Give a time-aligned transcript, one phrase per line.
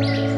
[0.00, 0.29] Thank you.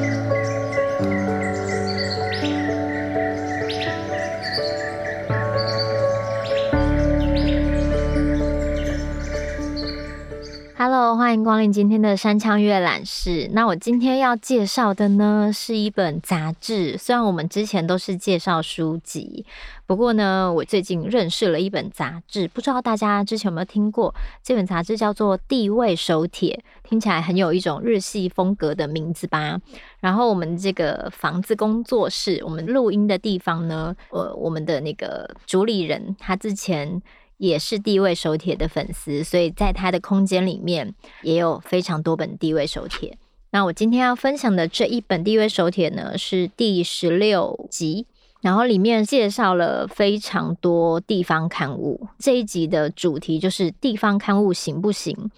[11.33, 13.49] 欢迎光临今天的山枪阅览室。
[13.55, 16.99] 那我今天要介绍的呢，是一本杂志。
[16.99, 19.47] 虽然我们之前都是介绍书籍，
[19.87, 24.15] 不过呢，我最近认识了一本杂志，不知道大家之前有没有听过？
[24.43, 29.59] 这本杂志叫做《地位手帖》，听起来很有一种日系风格的名字吧。
[30.01, 37.01] 然后我们这个房子工作室，我们录音的地方呢，呃，我们的那个主理人，他之前。
[37.43, 43.19] 也是地位手帖的粉丝，所以在他的空间里面也有非常多本地位手帖。
[43.51, 48.07] 那我今天要分享的这一本地位手帖呢，是第十六集，
[48.43, 52.07] 然后里面介绍了非常多地方刊物。
[52.17, 55.29] 这一集的主题就是地方刊物行不行？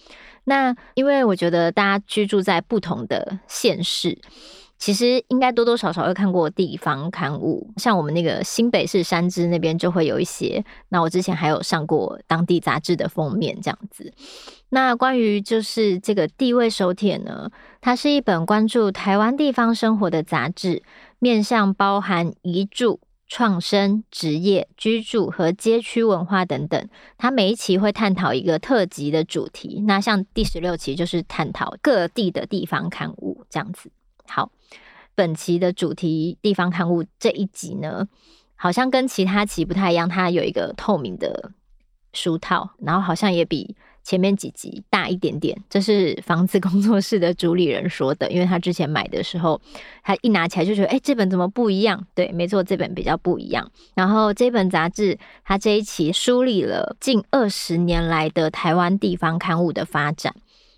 [0.44, 4.18] 那因为我觉得大家居住在不同的县市。
[4.76, 10.62] 其实应该多多少少会看过地方刊物，像我们那个新北市三芝那边就会有一些。
[10.88, 14.12] 那我之前还有上过当地杂志的封面这样子。
[14.68, 17.50] 那关于就是这个地位手帖呢，
[17.80, 20.82] 它是一本关注台湾地方生活的杂志，
[21.18, 26.88] 面向包含移住、创生、职业、居住和街区文化等等。
[27.16, 29.82] 它每一期会探讨一个特辑的主题。
[29.86, 33.90] 那像第十六期就是探讨各地的地方刊物这样子。
[34.26, 34.50] 好，
[35.14, 38.08] 本期的主题地方刊物这一集呢，
[38.56, 41.52] 好像跟其他期不太一样，它有一个透明的
[42.12, 45.56] 书套，然后好像也比前面几集大一点点。
[45.70, 49.60] 这是房子工作室的主理人说的，因为他之前买的时候，
[50.02, 52.06] 他一拿起来就觉得，哎，这本怎么不一样？
[52.14, 53.70] 对，没错，这本比较不一样。
[53.94, 60.34] 然后这本杂志，它这一期梳理了近二十年来的台湾地方刊物的发展。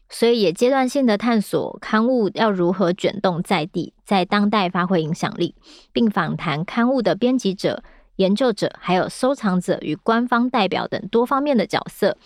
[0.08, 5.54] 所以也阶段性的探索刊物要如何卷动在地，在当代发挥影响力，
[5.92, 7.82] 并访谈刊物的编辑者、
[8.16, 12.16] 研究者，还有收藏者与官方代表等多方面的角色。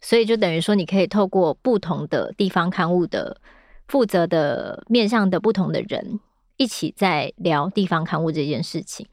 [0.00, 3.38] 所以就等于说，你可以透过不同的地方刊物的
[3.88, 6.20] 负责的面向的不同的人，
[6.58, 9.06] 一起在聊地方刊物这件事情。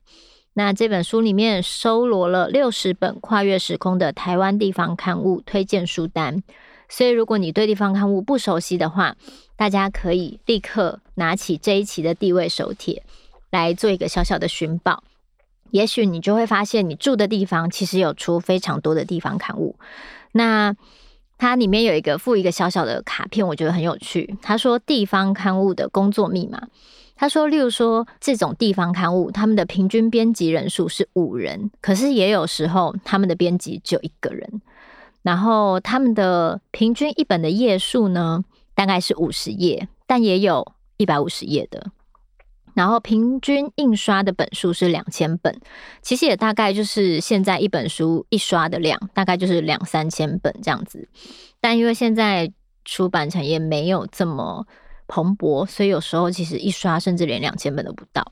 [0.53, 6.43] 那这本书里面收罗了六十本跨越时空的台湾地方刊物推荐书单。
[6.91, 9.15] 所以，如果你对地方刊物不熟悉的话，
[9.55, 13.01] 大家可以立刻拿起这一期的地位手帖
[13.49, 15.01] 来做一个小小的寻宝。
[15.69, 19.77] 也许你就会发现，你住的地方其实有出非常多的地方刊物。
[20.33, 20.75] 那
[21.37, 24.35] 它里面有一个附一个小小的卡片，我觉得很有趣。
[24.41, 26.67] 他说，地方刊物的工作密码。
[27.15, 34.61] 他说，例如说这种地方刊物，他们的平均编辑人数是五人，可是也有时候他们的编辑只有一个人。
[35.21, 38.43] 然后他们的平均一本的页数呢，
[38.73, 41.91] 大概是五十页，但也有一百五十页的。
[42.73, 45.59] 然后平均印刷的本数是两千本，
[46.01, 51.09] 其实也大概就是现在一本书一刷的量，大概就是两三千本这样子。
[51.59, 52.51] 但因为现在
[52.85, 54.65] 出版产业没有这么
[55.07, 58.31] 蓬勃，所以有时候其实一刷甚至连两千本都不到。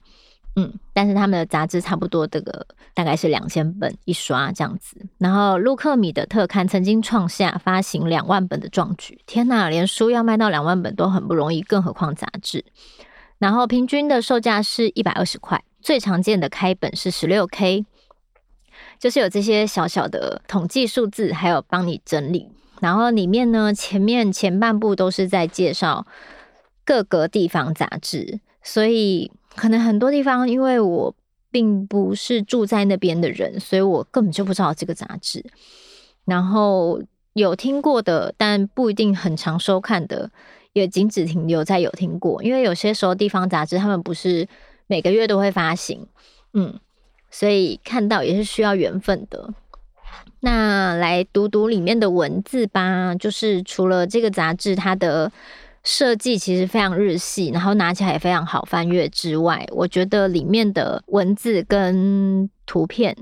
[0.55, 4.97] 嗯，但是他们的杂志差不多这个大概是两千本一刷这样子。
[5.17, 12.65] 然后陆克米的特刊曾经创下发行两万本的壮举，天哪，连书要卖到两万本都很不容易，更何况杂志。
[13.37, 17.85] 然后平均的售价是一百二十块，最常见的开本是十六 K，
[18.99, 22.49] 就是有这些小小的统计数字，还有帮你整理。
[22.81, 26.05] 然后里面呢，前面前半部都是在介绍
[26.83, 29.31] 各个地方杂志，所以。
[29.59, 31.13] 可能很多地方，因为我
[31.51, 35.43] 并不是住在那边的人，所以我根本就不知道这个杂志。
[36.23, 37.01] 然后
[37.33, 40.31] 有听过的，但不一定很常收看的，
[40.71, 42.41] 也仅止停留在有听过。
[42.41, 44.47] 因为有些时候地方杂志他们不是
[44.87, 46.07] 每个月都会发行，
[46.53, 46.79] 嗯，
[47.29, 49.53] 所以看到也是需要缘分的。
[50.39, 55.29] 那来读读里面的文字吧，就是除了这个杂志，它的。
[55.83, 63.15] 设计其实非常日系，然后拿起来也非常好翻阅之外，我觉得里面的文字跟图片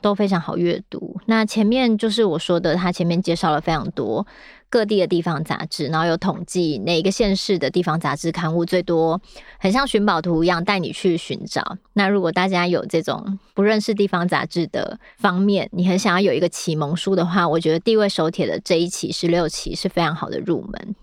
[0.00, 1.20] 都非常好阅读。
[1.26, 4.26] 那前面就是我说的，他前面介绍了非常多
[4.70, 9.20] 各地的地方杂志，然后有统计哪个县市的地方杂志刊物最多，
[9.58, 11.76] 很像寻宝图一样带你去寻找。
[11.92, 20.94] 那如果大家有这种不认识地方杂志的方面，你很想要有一个启蒙书的话，我觉得地位手帖的这一期十六期是非常好的入门。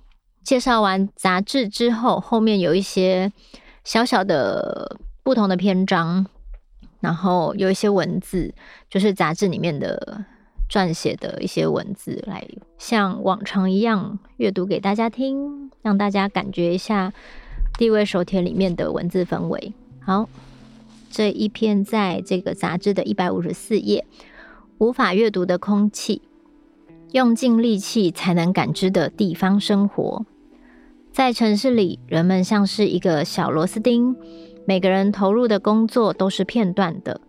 [0.48, 3.34] 介绍完杂志之后，后面有一些
[3.84, 6.26] 小小的不同的篇章，
[7.02, 8.56] 然后有一些文字，
[8.90, 10.24] 就是杂志里面的
[10.70, 12.48] 撰写的一些文字，来
[12.78, 17.12] 像往常一样阅读给大家听，让大家感觉一下
[17.78, 19.74] 地位手帖里面的文字氛围。
[20.00, 20.30] 好，
[21.12, 24.06] 这一篇在这个杂志的一百五十四页，
[24.78, 26.22] 无法阅读的空气，
[27.12, 30.26] 用尽力气才能感知的地方生活。
[31.18, 34.16] 在城市里，人们像是一个小螺丝钉，
[34.68, 37.20] 每个人投入的工作都是片段的；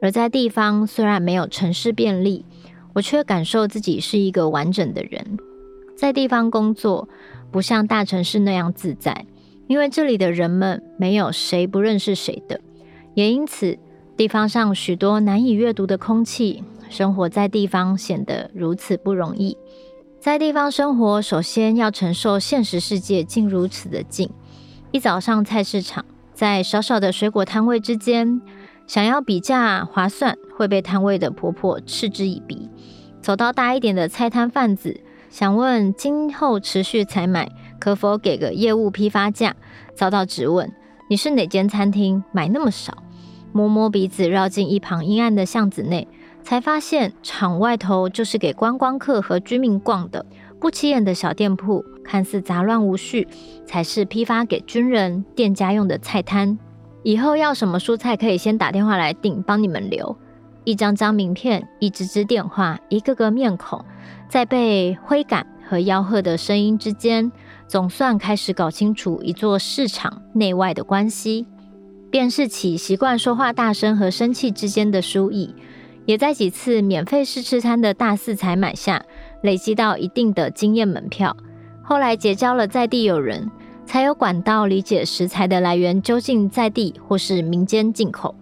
[0.00, 2.46] 而在地方，虽然没有城市便利，
[2.94, 5.36] 我却感受自己是一个完整的人。
[5.94, 7.06] 在地方工作，
[7.50, 9.26] 不像大城市那样自在。
[9.66, 12.58] 因为这里的人们没有谁不认识谁的，
[13.12, 13.76] 也因此
[14.16, 19.54] 地方上许多难以阅读的空气，生活在地方显得如此不容易。
[20.24, 24.30] 在地方生活，首先要承受现实世界竟如此的近。
[24.90, 28.40] 一早上菜市场，在少少的水果摊位之间，
[28.86, 32.70] 想要比价划算，会被摊位的婆婆嗤之以鼻。
[33.20, 34.98] 走到大一点的菜摊贩子，
[35.28, 37.52] 想问今后持续采买。
[37.78, 39.54] 可否给个业务批发价？
[39.94, 40.72] 遭到质问
[41.10, 42.96] ：“你是哪间餐厅买那么少？”
[43.52, 46.08] 摸摸鼻子，绕进一旁阴暗的巷子内，
[46.44, 50.24] 才发现场外头就是给观光客和居民逛的。
[50.60, 53.26] 不起眼的小店铺，看似杂乱无序，
[53.66, 56.58] 才是批发给军人、店家用的菜摊。
[57.02, 60.16] 以后要什么蔬菜，可以先打电话来订，帮你们留。
[60.64, 63.82] 一张张名片，一支支电话，一个个面孔，
[64.28, 67.32] 在被挥赶和吆喝的声音之间。
[67.66, 71.46] 总算开始搞清楚一座市场内外的关系，
[72.10, 75.54] 辨识起习惯说话大声和生气之间的疏异，
[76.06, 79.04] 也在几次免费试吃餐的大肆采买下，
[79.42, 81.36] 累积到一定的经验门票。
[81.82, 83.50] 后来结交了在地友人，
[83.86, 88.34] 才有管道理解食材的来源究竟在地或是民间进口。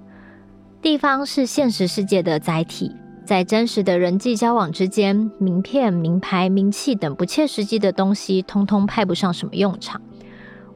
[0.80, 2.90] 地方是现实世界的载体。
[3.24, 10.02] 在真实的人际交往之间，名片、名牌、名气等不切实际的东西，通通派不上什么用场。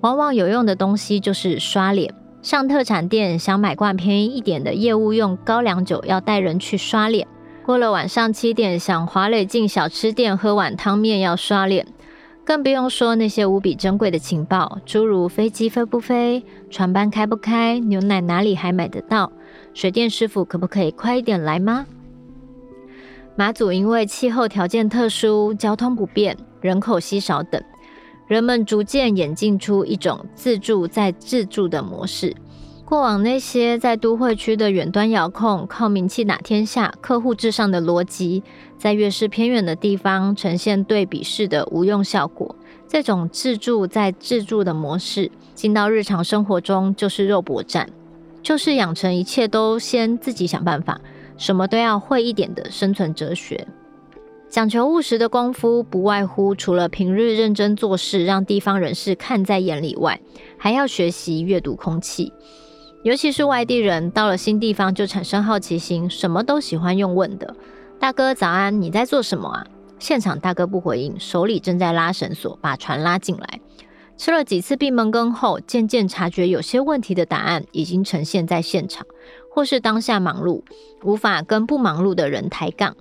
[0.02, 2.14] 往往有用的东西就是刷脸。
[2.42, 7.26] 上特产店想买罐便宜一点的业务用高粱酒，要带人去刷脸。
[7.64, 11.86] 过了晚上七点，想华磊进小吃店喝碗汤面，要刷脸。
[12.44, 19.32] 更不用说那些无比珍贵的情报，诸如飞机飞不飞、船班开不开、牛奶哪里还买得到、
[19.74, 21.86] 水电师傅可不可以快一点来吗？
[23.34, 27.60] 马祖因为气候条件特殊、交通不便、人口稀少等，
[28.26, 32.34] 人们逐渐演进出一种自助再自助的模式。
[32.84, 38.44] 过往那些在都会区的远端遥控、靠名气打天下、客户至上的逻辑，
[38.78, 42.54] 在越是偏远的地方呈现对比式的无用效果。
[42.86, 47.88] 这种自助再自助的模式，进到日常生活中就是肉搏战，
[48.40, 51.00] 就是养成一切都先自己想办法。
[51.36, 53.66] 什么都要会一点的生存哲学，
[54.48, 60.20] 讲求务实的功夫，不外乎除了平日认真做事，让地方人士看在眼里外，
[60.56, 62.32] 还要学习阅读空气。
[63.02, 67.54] 尤其是外地人到了新地方就产生好奇心，什么都喜欢用问的。
[67.98, 69.66] 大哥早安，你在做什么啊？
[69.98, 73.60] 现场大哥不回应，手里正在拉绳索，把船拉进来。
[74.16, 79.06] 吃了几次闭门羹后，渐渐察觉有些问题的答案已经呈现在现场。
[79.50, 80.62] 或是当下忙碌，
[81.02, 82.94] 无法跟不忙碌的人抬杠。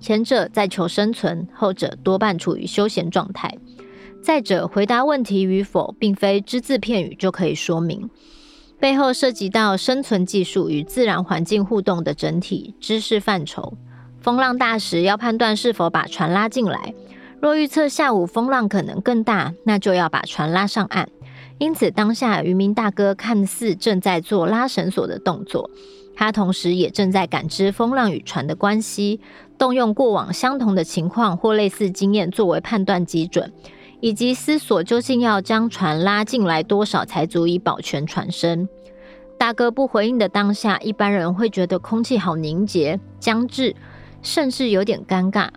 [0.00, 3.56] 前者在求生存，后者多半处于休闲状态。
[4.22, 8.10] 再者，回答问题与否，并非只字片语就可以说明，
[8.78, 13.74] 背后涉及到生存技术与自然环境互动的整体知识范畴。
[14.20, 16.94] 风浪大时，要判断是否把船拉进来。
[17.40, 21.08] 若预测下午风浪可能更大，那就要把船拉上岸。
[21.58, 25.70] 因此，当下渔民大哥看似正在做拉绳索的动作，
[26.18, 29.20] 他同时也正在感知风浪与船的关系，
[29.56, 33.52] 动用过往相同的情况或类似经验作为判断基准，
[34.00, 38.68] 以及思索究竟要将船拉进来多少才足以保全船身。
[39.38, 43.76] 大哥不回应的当下，一般人会觉得空气好凝结、僵滞，
[44.20, 45.50] 甚至有点尴尬。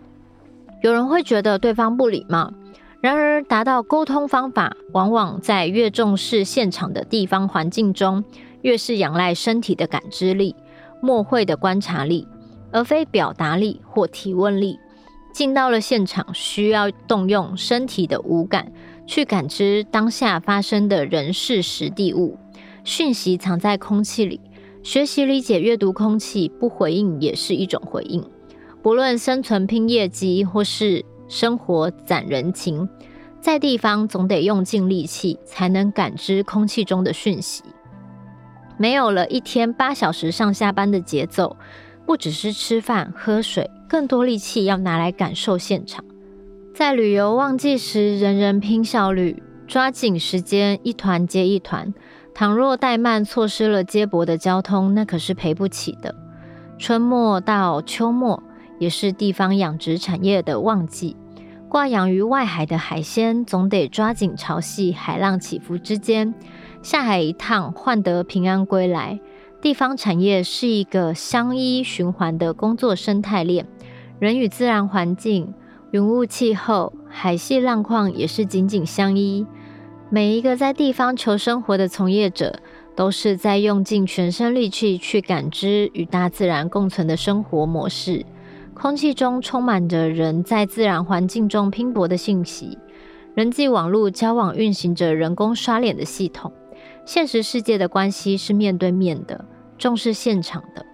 [0.83, 2.53] 有人会觉得对方不礼貌。
[3.01, 8.23] 然而，达到沟通方法，往往在越重视现场的地方环境中，
[8.61, 10.55] 越是仰赖身体的感知力、
[11.01, 12.27] 默会的观察力，
[12.71, 14.79] 而非表达力或提问力。
[15.33, 18.71] 进到了现场，需要动用身体的五感，
[19.07, 22.37] 去感知当下发生的人事实地物。
[22.83, 24.41] 讯息藏在空气里，
[24.83, 28.21] 学习理解阅读空气，不回应也是一种回应。
[28.81, 32.89] 不论生存拼业绩，或是生活攒人情，
[33.39, 37.63] 在地方总得用尽力气，才能感知空气中的讯息。
[38.81, 41.55] 没有了一天八小时上下班的节奏，
[42.03, 46.03] 不只是吃饭喝水，更多力气要拿来感受现场。
[46.73, 51.93] 在旅游旺季时，人人拼效率，抓紧时间，一团接一团。
[52.33, 56.15] 倘若怠慢，错失了接驳的交通，那可是赔不起的。
[56.79, 58.41] 春末到秋末，
[58.79, 61.15] 也是地方养殖产业的旺季。
[61.69, 66.33] 挂养于外海的海鲜，总得抓紧潮汐、海浪起伏之间，
[66.81, 69.19] 下海一趟，换得平安归来。
[69.61, 73.67] 地方产业是一个相依循环的工作生态链，
[74.17, 75.53] 人与自然环境、
[75.91, 79.45] 云雾气候、海系浪况也是紧紧相依。
[80.09, 82.59] 每一个在地方求生活的从业者，
[82.95, 88.25] 都是在用尽全身力气去感知与大自然共存的生活模式。
[88.73, 92.79] 空气中充满着人在自然环境中拼搏的信息，
[93.35, 96.51] 人际网络交往运行着人工刷脸的系统。
[97.05, 99.45] 现实世界的关系是面对面的，
[99.77, 100.85] 重视现场的。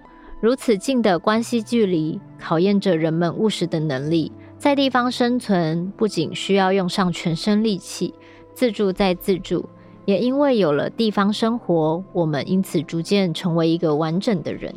[0.42, 4.32] 如此近的关系距离，考验着人们务实的能力。
[4.58, 8.14] 在地方生存，不仅需要用上全身力气。
[8.56, 9.70] 自助再自助，
[10.06, 14.74] 也因为有了地方生活，我们因此逐渐成为一个完整的人。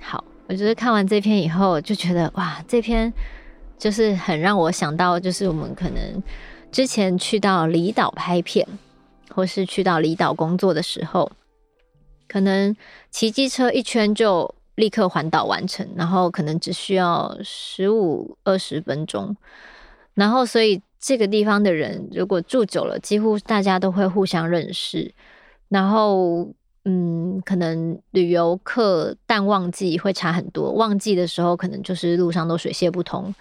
[0.00, 3.12] 好，我觉得看完这篇以后，就觉得哇，这篇
[3.76, 6.22] 就是很让我想到，就是我们可能
[6.70, 8.64] 之前去到离岛拍片，
[9.34, 11.30] 或是去到离岛工作的时候，
[12.28, 12.76] 可能
[13.10, 19.36] 骑机车一圈就立刻环岛完成，然后可能只需要十五二十分钟，
[20.14, 20.80] 然后所以。
[21.04, 25.12] 这个地方的人如果住久了，几乎大家都会互相认识。
[25.68, 26.48] 然后，
[26.84, 33.34] 嗯，可能旅游客淡旺季会差很多，旺季的时候可能就是路上都水泄不通。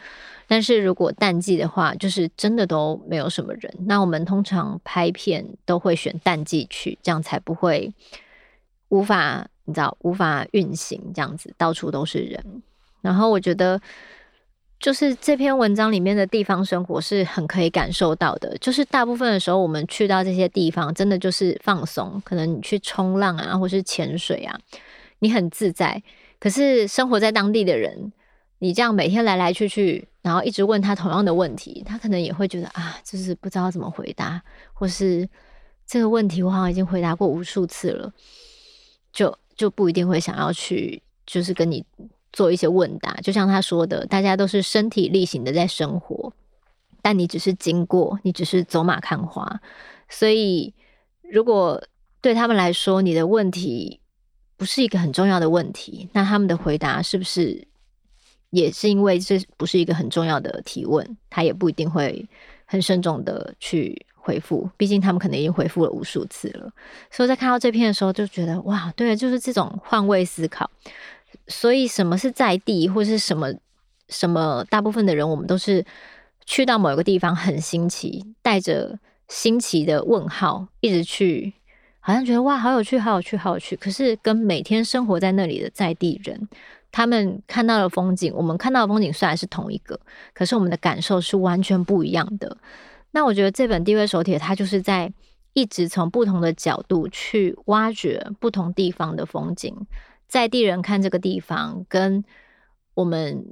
[0.51, 3.73] 但是如果淡季的话，就是真的都没有什么人。
[3.85, 7.93] 那我们通常拍片都会选淡季去，这样才不会
[8.89, 12.43] 无法，你知道，无法运行这样子，到处都是人。
[12.99, 13.79] 然后我觉得。
[14.83, 18.57] 就是这篇文章里面的地方生活是很可以感受到的。
[18.57, 22.19] 就是大部分的时候，我们去到这些地方，真的就是放松。
[22.25, 24.59] 可能你去冲浪啊，或是潜水啊，
[25.19, 26.01] 你很自在。
[26.39, 28.11] 可是生活在当地的人，
[28.57, 34.41] 你这样每天来来去去，然后一直问他同样的问题，他可能也会觉得啊，就是不知道怎么回答，
[34.73, 35.27] 或是
[35.85, 38.13] 这个问题我好像已经回答过无数次了，
[39.11, 41.85] 就就不一定会想要去，就是跟你。
[42.33, 46.31] 做一些问答，就像他说的，大家都是身体力行的在生活，
[47.01, 49.59] 但你只是经过，你只是走马看花。
[50.07, 50.73] 所以，
[51.29, 51.83] 如果
[52.21, 53.99] 对他们来说，你的问题
[54.55, 57.67] 不是一个很重要的问题，那他们的回答是不是
[58.51, 61.17] 也是因为这不是一个很重要的提问？
[61.29, 62.25] 他也不一定会
[62.65, 66.71] 很慎重的去回复，毕竟他们可能已经回复了无数次了。
[67.09, 70.69] 所以在看到这篇的时候，就觉得哇，对，就是这种换位思考。
[71.47, 73.53] 所以，什么是在地，或是什么
[74.09, 74.65] 什么？
[74.69, 75.83] 大部分的人，我们都是
[76.45, 81.53] 去到某一个地方很新奇，带着新奇的问号，一直去，
[82.01, 83.77] 好像觉得哇，好有趣，好有趣，好有趣。
[83.77, 86.49] 可是，跟每天生活在那里的在地人，
[86.91, 89.99] 他们看到的风景，我们看到的风景虽然是同一个，
[90.33, 92.57] 可是我们的感受是完全不一样的。
[93.11, 95.11] 那我觉得这本地味手帖，它就是在
[95.53, 99.75] 一直从不同的角度去挖掘不同地方的风景。
[100.27, 102.23] 在地人看这个地方，跟
[102.93, 103.45] 我们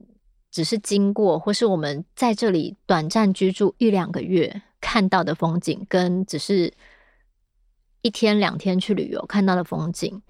[0.49, 6.73] 只是经过，或是我们在这里短暂居住一两个月看到的风景，跟只是
[8.01, 10.21] 一天两天去旅游看到的风景，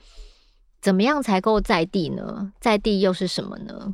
[0.82, 2.52] 怎么样才够在地呢？
[2.60, 3.94] 在地又是什么呢？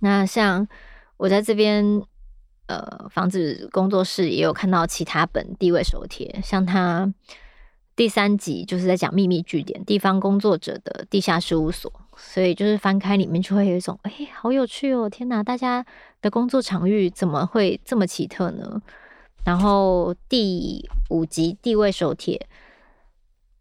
[0.00, 0.66] 那像
[1.16, 2.02] 我在这边，
[2.66, 7.12] 呃，房子工作室也有看到其他本地位手帖，像他。
[7.94, 15.10] 第三集就是在讲秘密据点，地方工作者的地下事务所，所以就是翻开里面就会有一种，哎，好有趣哦！
[15.10, 15.84] 天哪，大家
[16.22, 18.80] 的工作场域怎么会这么奇特呢？
[19.44, 22.48] 然后第五集地位手帖，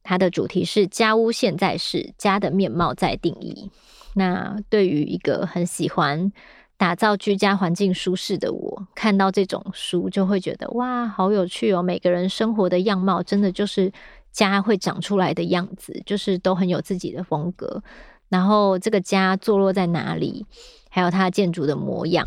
[0.04, 3.70] 它的主题是家屋现在是家的面貌在定义。
[4.16, 6.32] 那对于一个很喜欢
[6.78, 11.82] 打造居家环境舒适的我，看到这种书就会觉得哇，好有趣哦！
[11.82, 13.92] 每个人生活的样貌真的就是。
[14.34, 17.84] 家会长出来的样子，就是都很有自己的风格。
[18.30, 20.46] 然后这个家坐落在哪里，
[20.90, 22.26] 还有它建筑的模样。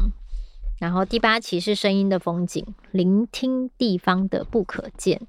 [0.78, 5.22] 然后第八期是声音的风景，聆听地方的不可见。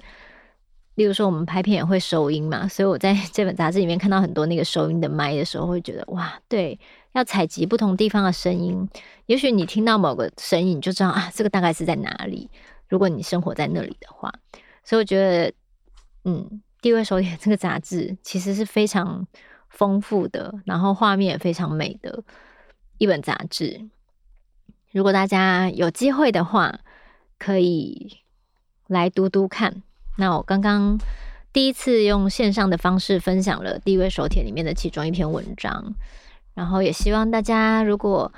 [0.96, 6.80] 例如说，我们拍片也会收音嘛，所以我在 这本杂志里面看到很多那个收音的麦的时候，会觉得哇，对，
[7.14, 8.90] 要采集不同地方的声音。
[9.28, 12.50] 也许你听到某个声音，你就知道啊，这个大概是在哪里。
[12.90, 14.34] 如果你生活在那里的话，
[14.84, 15.54] 所以我觉得，
[16.25, 16.62] 嗯。
[16.82, 19.25] 地位手帖 这个杂志其实是非常
[19.72, 22.24] 丰富的，然后画面也非常美的
[23.00, 23.90] 一本杂志。
[24.92, 26.82] 如果大家有机会的话，
[27.40, 28.20] 可以
[28.86, 29.82] 来读读看。
[30.17, 30.98] 那我刚刚
[31.51, 35.93] 第一次用线上的方式分享了《地位手帖》里面的其中一篇文章，
[36.53, 38.31] 然后也希望大家如果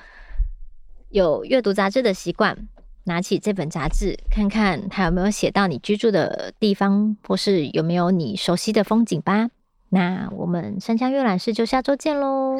[1.10, 2.68] 有阅读杂志的习惯，
[3.06, 9.50] 拿起这本杂志看看它有没有写到你居住的地方，或是有没有你熟悉的风景吧。
[9.90, 12.58] 那我们山江阅览室就下周见喽。